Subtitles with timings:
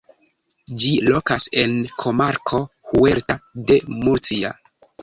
[0.83, 2.65] Ĝi lokas en komarko
[2.95, 4.57] Huerta de Murcia.